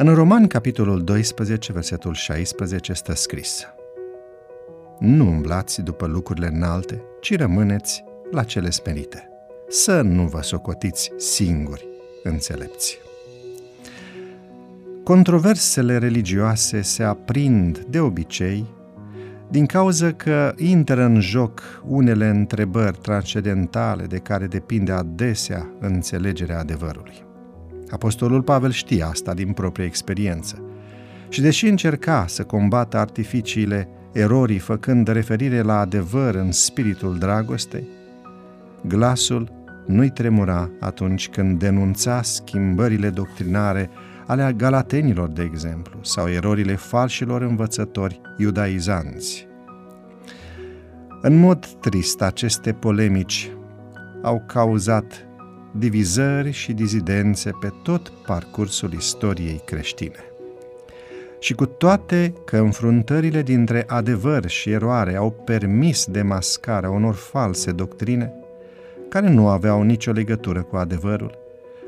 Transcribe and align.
În 0.00 0.14
Roman, 0.14 0.46
capitolul 0.46 1.04
12, 1.04 1.72
versetul 1.72 2.14
16, 2.14 2.92
stă 2.92 3.14
scris 3.14 3.66
Nu 4.98 5.26
umblați 5.26 5.82
după 5.82 6.06
lucrurile 6.06 6.46
înalte, 6.46 7.02
ci 7.20 7.36
rămâneți 7.36 8.04
la 8.30 8.42
cele 8.42 8.70
smerite. 8.70 9.28
Să 9.68 10.00
nu 10.00 10.26
vă 10.26 10.42
socotiți 10.42 11.12
singuri 11.16 11.88
înțelepți. 12.22 12.98
Controversele 15.04 15.98
religioase 15.98 16.80
se 16.80 17.02
aprind 17.02 17.78
de 17.78 18.00
obicei 18.00 18.66
din 19.50 19.66
cauza 19.66 20.12
că 20.12 20.52
intră 20.56 21.02
în 21.04 21.20
joc 21.20 21.62
unele 21.86 22.28
întrebări 22.28 22.98
transcendentale 23.02 24.04
de 24.04 24.18
care 24.18 24.46
depinde 24.46 24.92
adesea 24.92 25.70
înțelegerea 25.80 26.58
adevărului. 26.58 27.27
Apostolul 27.90 28.42
Pavel 28.42 28.70
știa 28.70 29.06
asta 29.06 29.34
din 29.34 29.52
proprie 29.52 29.86
experiență. 29.86 30.62
Și 31.28 31.40
deși 31.40 31.66
încerca 31.66 32.24
să 32.26 32.44
combată 32.44 32.96
artificiile 32.96 33.88
erorii 34.12 34.58
făcând 34.58 35.08
referire 35.08 35.60
la 35.60 35.78
adevăr 35.78 36.34
în 36.34 36.52
spiritul 36.52 37.18
dragostei, 37.18 37.88
glasul 38.86 39.52
nu-i 39.86 40.10
tremura 40.10 40.70
atunci 40.80 41.28
când 41.28 41.58
denunța 41.58 42.22
schimbările 42.22 43.10
doctrinare 43.10 43.90
ale 44.26 44.54
galatenilor, 44.56 45.28
de 45.28 45.42
exemplu, 45.42 45.98
sau 46.02 46.28
erorile 46.28 46.74
falșilor 46.74 47.42
învățători 47.42 48.20
iudaizanți. 48.36 49.46
În 51.22 51.38
mod 51.38 51.66
trist, 51.66 52.22
aceste 52.22 52.72
polemici 52.72 53.50
au 54.22 54.44
cauzat 54.46 55.27
divizări 55.78 56.50
și 56.50 56.72
dizidențe 56.72 57.50
pe 57.60 57.72
tot 57.82 58.12
parcursul 58.26 58.92
istoriei 58.92 59.60
creștine. 59.64 60.22
Și 61.40 61.54
cu 61.54 61.66
toate 61.66 62.32
că 62.44 62.56
înfruntările 62.56 63.42
dintre 63.42 63.84
adevăr 63.86 64.46
și 64.46 64.70
eroare 64.70 65.14
au 65.14 65.30
permis 65.30 66.06
demascarea 66.06 66.90
unor 66.90 67.14
false 67.14 67.70
doctrine, 67.70 68.32
care 69.08 69.30
nu 69.30 69.48
aveau 69.48 69.82
nicio 69.82 70.12
legătură 70.12 70.62
cu 70.62 70.76
adevărul, 70.76 71.38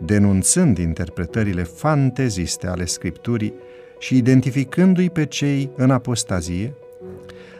denunțând 0.00 0.78
interpretările 0.78 1.62
fanteziste 1.62 2.66
ale 2.66 2.84
Scripturii 2.84 3.54
și 3.98 4.16
identificându-i 4.16 5.10
pe 5.10 5.26
cei 5.26 5.70
în 5.76 5.90
apostazie, 5.90 6.74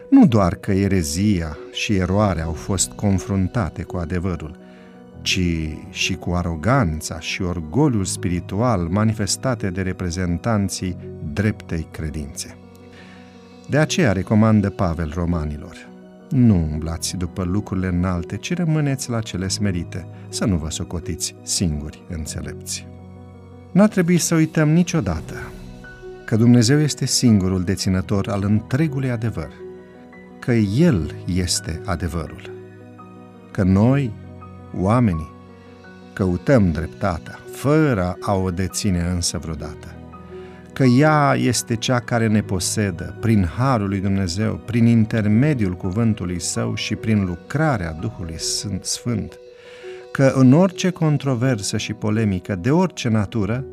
nu 0.09 0.27
doar 0.27 0.55
că 0.55 0.71
erezia 0.71 1.57
și 1.71 1.95
eroarea 1.95 2.43
au 2.43 2.53
fost 2.53 2.91
confruntate 2.91 3.83
cu 3.83 3.97
adevărul, 3.97 4.57
ci 5.23 5.39
și 5.89 6.15
cu 6.15 6.31
aroganța 6.31 7.19
și 7.19 7.41
orgoliul 7.41 8.05
spiritual 8.05 8.87
manifestate 8.87 9.69
de 9.69 9.81
reprezentanții 9.81 10.97
dreptei 11.33 11.87
credințe. 11.91 12.57
De 13.69 13.77
aceea 13.77 14.11
recomandă 14.11 14.69
Pavel 14.69 15.11
romanilor, 15.15 15.75
nu 16.29 16.67
umblați 16.71 17.17
după 17.17 17.43
lucrurile 17.43 17.87
înalte, 17.87 18.37
ci 18.37 18.55
rămâneți 18.55 19.09
la 19.09 19.19
cele 19.19 19.47
smerite, 19.47 20.07
să 20.29 20.45
nu 20.45 20.55
vă 20.55 20.69
socotiți 20.69 21.35
singuri 21.41 22.03
înțelepți. 22.09 22.87
N-ar 23.71 23.89
trebui 23.89 24.17
să 24.17 24.35
uităm 24.35 24.69
niciodată 24.69 25.35
că 26.25 26.35
Dumnezeu 26.35 26.79
este 26.79 27.05
singurul 27.05 27.63
deținător 27.63 28.29
al 28.29 28.43
întregului 28.43 29.11
adevăr, 29.11 29.49
că 30.39 30.51
El 30.53 31.15
este 31.25 31.81
adevărul, 31.85 32.51
că 33.51 33.63
noi, 33.63 34.11
oamenii, 34.77 35.31
căutăm 36.13 36.71
dreptatea, 36.71 37.39
fără 37.51 38.17
a 38.21 38.33
o 38.33 38.51
deține 38.51 39.09
însă 39.13 39.37
vreodată. 39.37 39.87
Că 40.73 40.83
ea 40.83 41.35
este 41.37 41.75
cea 41.75 41.99
care 41.99 42.27
ne 42.27 42.41
posedă 42.41 43.17
prin 43.19 43.45
Harul 43.57 43.87
lui 43.87 43.99
Dumnezeu, 43.99 44.61
prin 44.65 44.85
intermediul 44.85 45.73
cuvântului 45.73 46.39
Său 46.39 46.75
și 46.75 46.95
prin 46.95 47.25
lucrarea 47.25 47.91
Duhului 47.91 48.39
Sfânt, 48.39 48.83
Sfânt, 48.83 49.39
că 50.11 50.33
în 50.35 50.53
orice 50.53 50.89
controversă 50.89 51.77
și 51.77 51.93
polemică 51.93 52.55
de 52.55 52.71
orice 52.71 53.09
natură, 53.09 53.65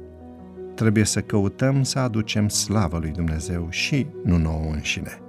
trebuie 0.74 1.04
să 1.04 1.20
căutăm 1.20 1.82
să 1.82 1.98
aducem 1.98 2.48
slavă 2.48 2.98
lui 2.98 3.10
Dumnezeu 3.10 3.66
și 3.70 4.06
nu 4.24 4.36
nouă 4.36 4.70
înșine. 4.72 5.20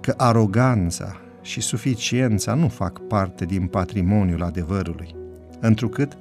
Că 0.00 0.14
aroganța 0.16 1.20
și 1.46 1.60
suficiența 1.60 2.54
nu 2.54 2.68
fac 2.68 2.98
parte 2.98 3.44
din 3.44 3.66
patrimoniul 3.66 4.42
adevărului, 4.42 5.14
întrucât 5.60 6.16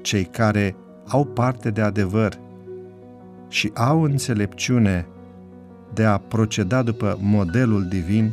cei 0.00 0.24
care 0.24 0.76
au 1.06 1.24
parte 1.24 1.70
de 1.70 1.80
adevăr 1.80 2.38
și 3.48 3.70
au 3.74 4.02
înțelepciune 4.02 5.06
de 5.94 6.04
a 6.04 6.18
proceda 6.18 6.82
după 6.82 7.18
modelul 7.20 7.88
divin, 7.88 8.30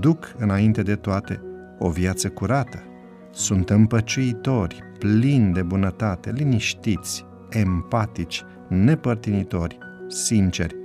duc 0.00 0.34
înainte 0.38 0.82
de 0.82 0.94
toate 0.94 1.42
o 1.78 1.90
viață 1.90 2.28
curată. 2.28 2.82
Sunt 3.30 3.70
împăciuitori, 3.70 4.82
plini 4.98 5.52
de 5.52 5.62
bunătate, 5.62 6.32
liniștiți, 6.32 7.24
empatici, 7.50 8.44
nepărtinitori, 8.68 9.78
sinceri 10.08 10.76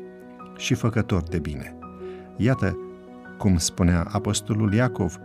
și 0.57 0.73
făcători 0.73 1.29
de 1.29 1.39
bine. 1.39 1.75
Iată 2.37 2.77
cum 3.37 3.57
spunea 3.57 4.07
Apostolul 4.11 4.73
Iacov 4.73 5.19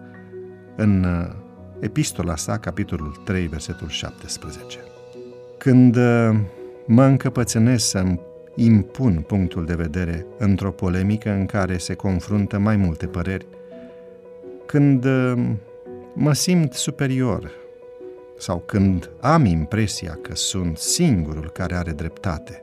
în 0.77 1.05
uh, 1.05 1.35
epistola 1.81 2.37
sa, 2.37 2.59
capitolul 2.59 3.21
3, 3.25 3.47
versetul 3.47 3.89
17. 3.89 4.79
Când 5.59 5.97
uh, 5.97 6.31
mă 6.87 7.05
încăpățânesc 7.05 7.89
să 7.89 8.05
impun 8.55 9.25
punctul 9.27 9.65
de 9.65 9.75
vedere 9.75 10.27
într-o 10.39 10.71
polemică 10.71 11.31
în 11.31 11.47
care 11.47 11.79
se 11.79 11.95
confruntă 11.95 12.59
mai 12.59 12.77
multe 12.77 13.07
păreri, 13.07 13.47
când 14.67 15.05
uh, 15.05 15.33
mă 16.15 16.33
simt 16.33 16.73
superior 16.73 17.51
sau 18.39 18.63
când 18.67 19.11
am 19.21 19.45
impresia 19.45 20.19
că 20.23 20.35
sunt 20.35 20.79
singurul 20.79 21.51
care 21.51 21.75
are 21.75 21.93
dreptate, 21.93 22.63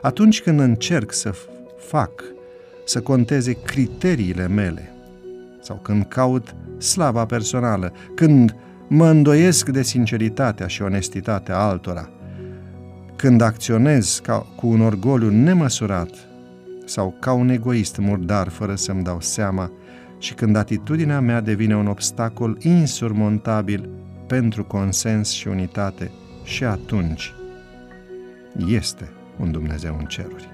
atunci 0.00 0.42
când 0.42 0.60
încerc 0.60 1.12
să 1.12 1.34
fac 1.76 2.24
să 2.84 3.00
conteze 3.00 3.52
criteriile 3.52 4.48
mele 4.48 4.92
sau 5.60 5.76
când 5.76 6.04
caut 6.04 6.54
slava 6.78 7.26
personală, 7.26 7.92
când 8.14 8.56
mă 8.88 9.06
îndoiesc 9.06 9.68
de 9.68 9.82
sinceritatea 9.82 10.66
și 10.66 10.82
onestitatea 10.82 11.58
altora, 11.58 12.10
când 13.16 13.40
acționez 13.40 14.20
ca, 14.22 14.38
cu 14.56 14.66
un 14.66 14.80
orgoliu 14.80 15.30
nemăsurat 15.30 16.10
sau 16.84 17.14
ca 17.20 17.32
un 17.32 17.48
egoist 17.48 17.96
murdar 17.98 18.48
fără 18.48 18.74
să-mi 18.74 19.02
dau 19.02 19.20
seama 19.20 19.70
și 20.18 20.34
când 20.34 20.56
atitudinea 20.56 21.20
mea 21.20 21.40
devine 21.40 21.76
un 21.76 21.86
obstacol 21.86 22.58
insurmontabil 22.60 23.88
pentru 24.26 24.64
consens 24.64 25.30
și 25.30 25.48
unitate 25.48 26.10
și 26.44 26.64
atunci 26.64 27.34
este 28.68 29.10
un 29.40 29.50
Dumnezeu 29.50 29.96
în 29.98 30.04
ceruri. 30.04 30.48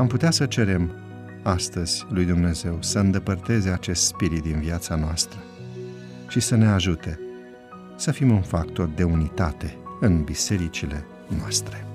Am 0.00 0.06
putea 0.06 0.30
să 0.30 0.46
cerem 0.46 0.90
astăzi 1.42 2.06
lui 2.08 2.24
Dumnezeu 2.24 2.76
să 2.80 2.98
îndepărteze 2.98 3.70
acest 3.70 4.04
spirit 4.06 4.42
din 4.42 4.60
viața 4.60 4.94
noastră 4.94 5.38
și 6.28 6.40
să 6.40 6.56
ne 6.56 6.66
ajute 6.66 7.18
să 7.96 8.10
fim 8.10 8.30
un 8.30 8.42
factor 8.42 8.88
de 8.88 9.02
unitate 9.02 9.76
în 10.00 10.24
bisericile 10.24 11.04
noastre. 11.38 11.74
thank 11.74 11.84
you 11.84 11.89